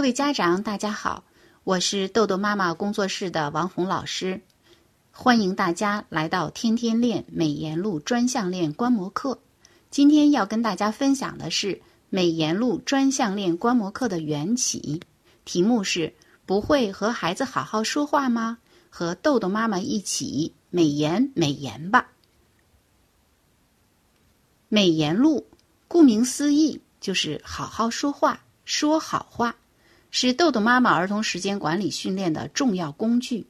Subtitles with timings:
[0.00, 1.24] 各位家长，大家好，
[1.62, 4.40] 我是豆豆妈妈工作室的王红老师，
[5.12, 9.38] 欢迎大家来到天天练美颜录专项练观摩课。
[9.90, 15.02] 今天要跟大家分享的是美颜录专项练观摩课的缘起，
[15.44, 16.14] 题目是
[16.46, 18.56] “不会和孩子好好说话吗？”
[18.88, 22.08] 和豆豆妈妈一起美颜美颜吧。
[24.70, 25.46] 美颜录，
[25.86, 29.54] 顾名思义就是好好说话，说好话，
[30.10, 33.46] 是豆豆妈妈儿童时间管理训练的重要工具，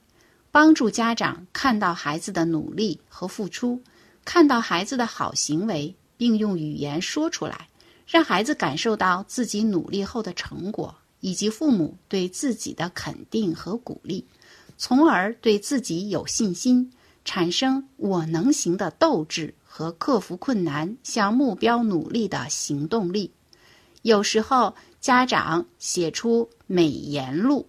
[0.50, 3.83] 帮助家长看到孩子的努力和付出，
[4.24, 7.69] 看到孩子的好行为，并用语言说出来，
[8.06, 14.27] 让孩子感受到自己努力后的成果，以及父母对自己的肯定和鼓励。
[14.77, 16.92] 从而对自己有信心，
[17.24, 23.30] 产生我能行的斗志和克服困难、向目标努力的行动力。
[24.02, 27.68] 有时候，家长写出美颜录，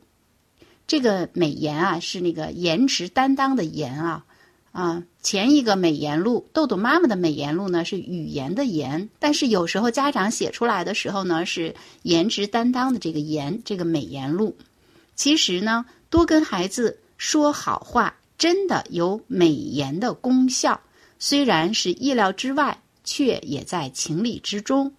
[0.85, 4.25] 这个美颜啊是那个颜值担当的颜啊
[4.71, 5.03] 啊。
[5.21, 14.57] 前一个美颜录，豆豆妈妈的美颜录呢是语言的言，但是有时候家长写出来的时候呢是颜值担当的这个颜，这个美颜录。
[15.15, 15.85] 其实呢。
[16.11, 20.81] 多跟孩子说好话，真的有美颜的功效。
[21.19, 24.93] 虽然是意料之外，却也在情理之中。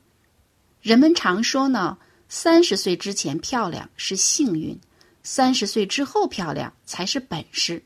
[0.81, 1.99] 人们常说呢，
[2.35, 4.81] 三十岁之前漂亮是幸运，
[5.23, 7.83] 三十岁之后漂亮才是本事。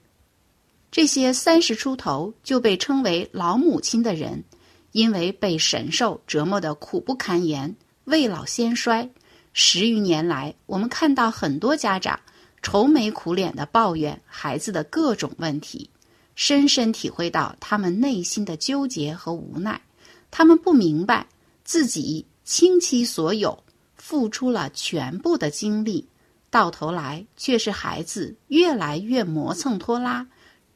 [0.89, 4.45] 这些三十出头就被称为老母亲的人，
[4.93, 7.75] 因为被神兽折磨得苦不堪言，
[8.05, 9.11] 未老先衰。
[9.53, 12.21] 十余年来，我们看到很多家长。
[12.63, 15.91] 愁眉苦脸的抱怨孩子的各种问题，
[16.37, 19.83] 深深体会到他们内心的纠结和无奈。
[20.31, 21.27] 他们不明白
[21.65, 23.65] 自己倾其所有，
[24.07, 26.07] 付出了全部的精力，
[26.49, 30.27] 到头来却是孩子越来越磨蹭拖拉，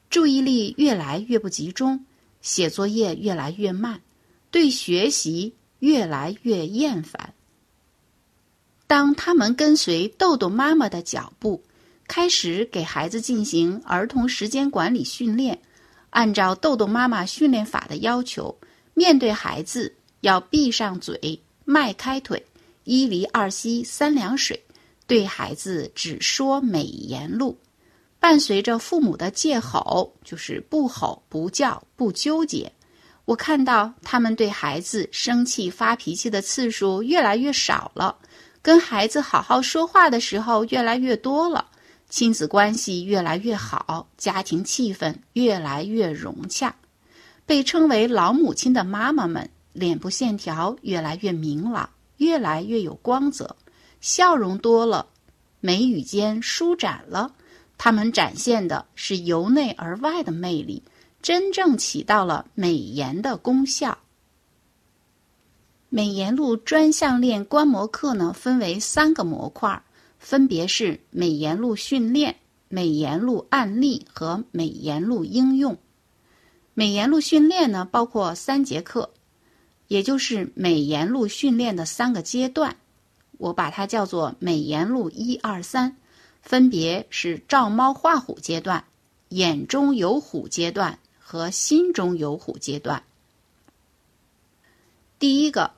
[0.09, 2.05] 注意力越来越不集中，
[2.41, 4.01] 写作业越来越慢，
[4.51, 7.33] 对学习越来越厌烦。
[8.85, 11.63] 当他们跟随豆豆妈妈的脚步。
[12.07, 15.57] 开始给孩子进行儿童时间管理训练，
[16.09, 18.53] 按照豆豆妈妈训练法的要求，
[18.93, 22.45] 面对孩子要闭上嘴，迈开腿，
[22.83, 24.63] 一离二吸三凉水，
[25.07, 27.57] 对孩子只说美言录，
[28.19, 32.71] 伴随着父母的戒吼，就是不吼不叫不纠结。
[33.25, 38.17] 我看到他们对孩子生气发脾气的次数越来越少了，
[38.61, 41.67] 跟孩子好好说话的时候越来越多了。
[42.09, 46.75] 亲子关系越来越好，家庭气氛越来越融洽。
[47.45, 51.89] 被称为老母亲的妈妈们，脸部线条越来越明朗，
[52.21, 53.55] 越来越有光泽，
[53.99, 55.07] 笑容多了，
[55.59, 57.33] 眉宇间舒展了。
[57.79, 60.83] 他们展现的是由内而外的魅力，
[61.23, 63.97] 真正起到了美颜的功效。
[65.89, 69.83] 美颜录专项练观摩课呢，分为三个模块。
[70.19, 72.35] 分别是美颜录训练、
[72.67, 75.75] 美颜录案例和美颜录应用。
[76.75, 79.09] 美颜录训练呢，包括三节课，
[79.91, 82.77] 也就是美颜录训练的三个阶段。
[83.37, 85.97] 我把它叫做美颜录一二三，
[86.41, 88.85] 分别是照猫画虎阶段、
[89.27, 93.03] 眼中有虎阶段和心中有虎阶段。
[95.19, 95.71] 第一个，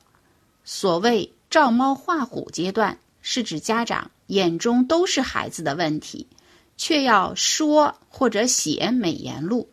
[0.64, 4.12] 所谓照猫画虎阶段，是指家长。
[4.28, 6.28] 眼中都是孩子的问题，
[6.76, 9.68] 却要说或者写美颜录，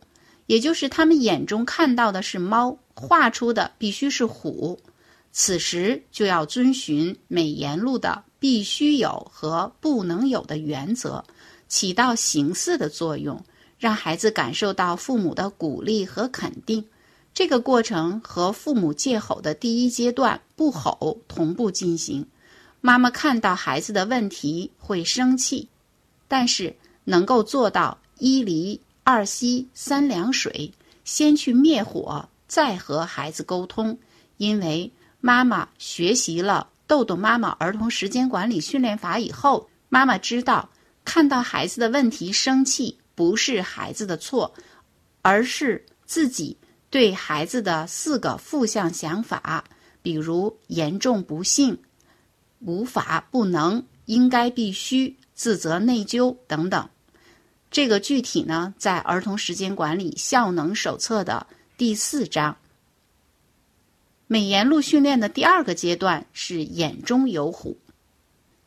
[0.46, 4.78] 也就是他们眼中看到的是猫，画出的必须是虎。
[5.32, 11.24] 此时就要遵循美颜录的必须有和不能有的原则，
[11.68, 13.42] 起到形似的作用，
[13.78, 16.84] 让孩子感受到父母的鼓励和肯定。
[17.32, 22.26] 这个过程和父母戒吼的第一阶段不吼同步进行。
[22.82, 25.66] 妈妈看到孩子的问题会生气，
[26.28, 30.72] 但是能够做到一离二吸三凉水，
[31.04, 33.98] 先去灭火，再和孩子沟通。
[34.36, 40.68] 因为妈妈学习了豆豆妈妈儿童时间管理训练法以后，妈妈知道
[41.02, 44.52] 看到孩子的问题生气不是孩子的错，
[45.22, 46.54] 而是自己
[46.90, 49.64] 对孩子的四个负向想法，
[50.02, 51.78] 比如严重不幸。
[52.58, 56.88] 无法、不能、应该、必须、自责、内疚等等，
[57.70, 61.46] 这个具体呢，在《儿童时间管理效能手册》的
[61.82, 62.56] 第四章。
[64.28, 67.76] 美颜录训练的第二个阶段是眼中有虎，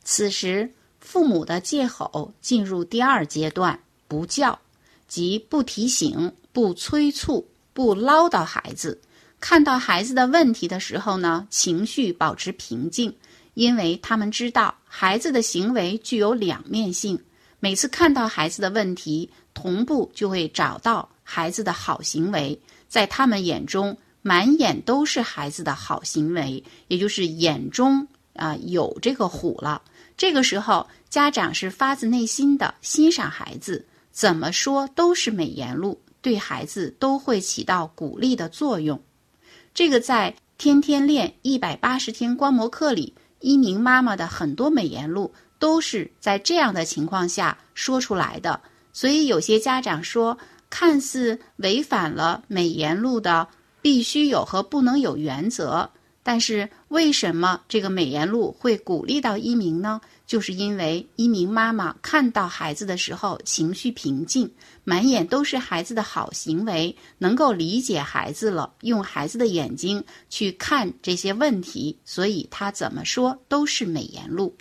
[0.04, 0.70] 此时
[1.00, 4.58] 父母的戒吼进入第二阶段，不叫，
[5.08, 9.00] 即不提醒、不催促、不唠叨孩子。
[9.40, 13.16] 看到孩子的问题的时候呢，情绪保持平静，
[13.54, 17.18] 因为他们知道孩子的行为具有两面性。
[17.60, 29.82] 每次看到孩子的问题，同步就会找到孩子的好行为，在他们眼中，满眼都是孩子的好行为，也就是眼中啊有这个虎了。
[30.16, 39.00] 这个时候，家长是发自内心的欣赏孩子，怎么说都是美言录，对孩子都会起到鼓励的作用。
[39.74, 48.58] 这个在《天天练一百八十天观摩课》里，一鸣妈妈的很多美言录都是在这样的情况下说出来的。
[48.94, 50.38] 所以有些家长说，
[50.78, 53.48] 看似违反了美言录的
[53.80, 55.88] 必须有和不能有原则。
[56.22, 59.98] 但是为什么这个美言录会鼓励到一鸣呢？
[60.26, 64.52] 就是因为一鸣妈妈看到孩子的时候情绪平静，
[64.84, 74.54] 满眼都是孩子的好行为，能够理解孩子了，用孩子的眼睛去看这些问题，所以他怎么说都是美言录。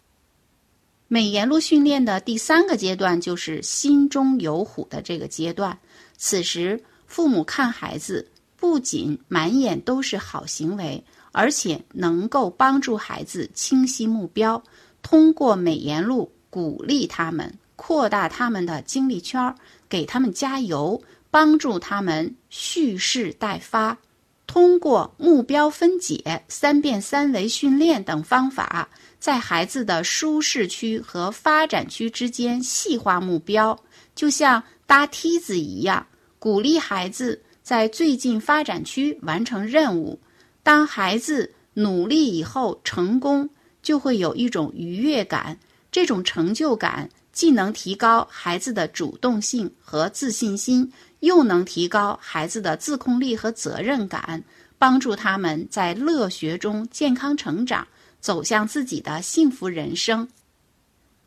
[1.07, 5.77] 美言录训练的第三个阶段就是心中有虎的这个阶段，
[6.17, 11.03] 此时父母看孩子不仅满眼都是好行为。
[11.37, 14.63] 而且能够帮助孩子清晰目标，
[15.01, 19.53] 通过美言录鼓励他们，扩大他们的精力圈儿，
[19.89, 23.97] 给他们加油，帮助他们蓄势待发。
[24.47, 28.87] 通过目标分解、三变三维训练等方法，
[29.19, 33.77] 在孩子的舒适区和发展区之间细化目标，
[34.13, 36.05] 就像搭梯子一样，
[36.39, 40.19] 鼓励孩子在最近发展区完成任务。
[40.61, 43.49] 当孩子努力以后成功，
[43.81, 45.59] 就会有一种愉悦感。
[45.91, 50.91] 这种成就感既能提高孩子的主动性和自信心，
[51.25, 54.43] 又能提高孩子的自控力和责任感，
[54.77, 57.87] 帮助他们在乐学中健康成长，
[58.19, 60.29] 走向自己的幸福人生。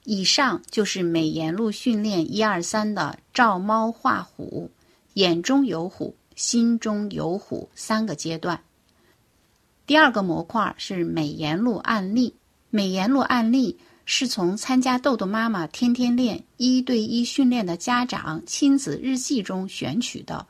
[0.05, 4.71] 以上就是美言录训练一二三的照猫画虎，
[5.15, 8.63] 眼中有虎，心中有虎三个阶段。
[9.85, 12.37] 第二个模块是美颜录案例。
[12.71, 13.79] 美颜录案例
[14.11, 20.47] 是从参加豆豆妈妈天天练一对一训练的家长亲子日记中选取的，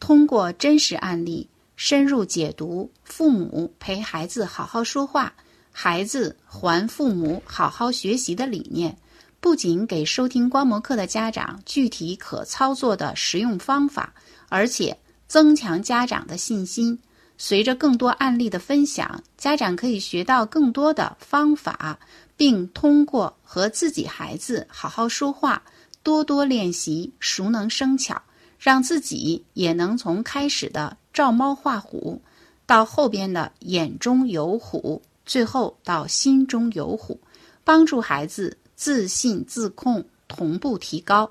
[0.00, 1.46] 通过真实案例
[1.76, 5.34] 深入解读父母陪孩子好好说话，
[5.70, 8.96] 孩子还父母好好学习的理念，
[9.38, 14.14] 不仅给收听观摩课的家长具体可操作的实用方法，
[14.48, 14.96] 而且
[15.28, 16.98] 增强家长的信心。
[17.36, 21.98] 随着更多案例的分享，家长可以学到更多的方法，
[22.36, 25.62] 并通过和自己孩子好好说话，
[26.02, 28.20] 多多练习，熟能生巧，
[28.58, 32.20] 让自己也能从开始的照猫画虎，
[32.66, 37.20] 到后边的眼中有虎，最后到心中有虎，
[37.64, 41.30] 帮助孩子自信自控同步提高。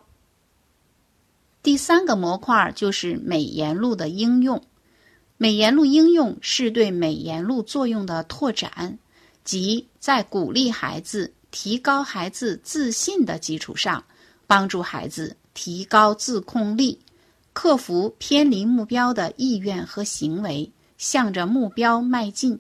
[1.64, 4.64] 第三个模块就是美颜录的应用。
[5.38, 9.00] 美颜录应用是对美颜录作用的拓展，
[9.44, 14.04] 即在鼓励孩子、提高孩子自信的基础上，
[14.48, 17.00] 帮助孩子提高自控力，
[17.54, 22.60] 克服偏离目标的意愿和行为，向着目标迈进。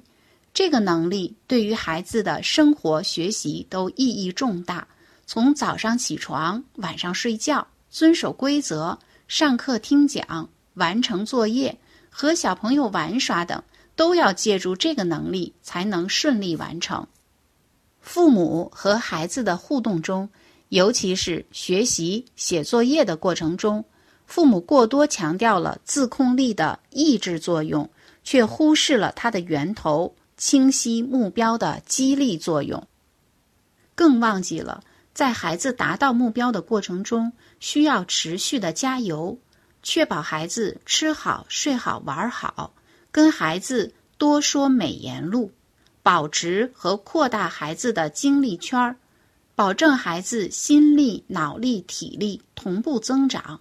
[0.53, 4.87] 这个能力对于孩子的生活、学习都意义重大。
[5.25, 8.97] 从早上起床、晚上睡觉、遵守规则、
[9.29, 11.77] 上课听讲、完成作业。
[12.13, 13.63] 和小朋友玩耍等，
[13.95, 17.07] 都要借助这个能力才能顺利完成。
[17.99, 20.29] 父母和孩子的互动中，
[20.69, 23.85] 尤其是学习写作业的过程中，
[24.25, 27.89] 父母过多强调了自控力的抑制作用，
[28.23, 32.87] 却忽视了它的源头——清晰目标的激励作用，
[33.93, 34.83] 更忘记了
[35.13, 39.37] 在孩子达到目标的过程中，需要持续的加油。
[39.83, 42.73] 确保孩子吃好、睡好、玩好，
[43.11, 45.51] 跟孩子多说美言录，
[46.01, 48.95] 保持和扩大孩子的精力圈儿，
[49.55, 53.59] 保证孩子心力、脑力、体力同步增长。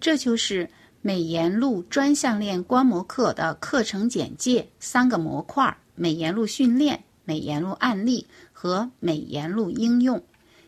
[0.00, 0.68] 这就是
[1.00, 10.22] 美言录专项练观摩课的课程简介三个模块：美言录训练、美言录案例和美言录应用。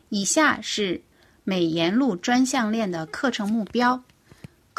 [0.08, 1.02] 以下是
[1.44, 4.02] 美言录专项练的课程目标。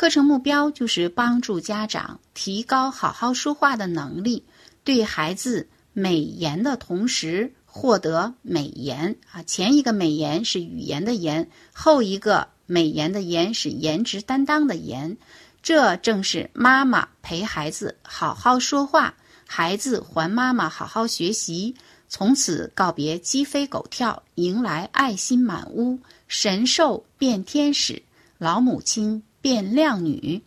[0.02, 4.44] 课程目标就是帮助家长提高好好说话的能力，
[4.84, 9.44] 对孩子美言的同时获得美颜啊。
[9.44, 15.16] 前一个美颜是语言的言，后一个美颜的颜是颜值担当的颜。
[15.62, 19.14] 这正是妈妈陪孩子好好说话，
[19.46, 21.76] 孩子还妈妈好好学习，
[22.10, 28.02] 从此告别鸡飞狗跳，迎来爱心满屋，神兽变天使，
[28.40, 30.42] 老母亲变靓女。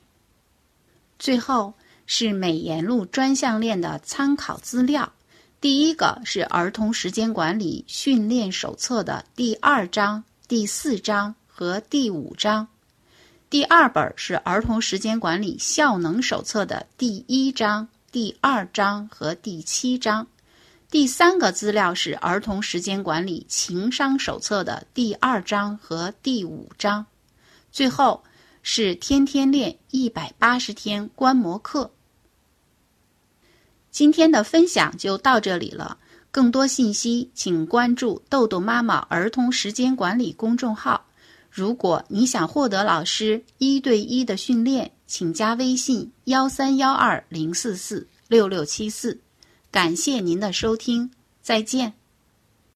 [1.18, 1.74] 最后
[2.06, 5.12] 是美颜录专项链的参考资料，
[5.60, 12.68] 第一个是《儿童时间管理训练手册》的第二章、第四章和第五章。
[13.48, 20.26] 第二本是《儿童时间管理效能手册》的第一章、第二章和第七章。
[20.90, 27.06] 第三个资料是《儿童时间管理情商手册》的第二章和第五章。
[27.72, 28.22] 最后
[28.66, 31.90] 是天天练一百八十天观摩课。
[33.90, 35.98] 今天的分享就到这里了，
[36.30, 41.04] 更多信息请关注“豆豆妈妈儿童时间管理”公众号。
[41.50, 49.20] 如果你想获得老师一对一的训练，请加微信幺三幺二零四四六六七四。
[49.70, 51.10] 感谢您的收听，
[51.42, 51.92] 再见。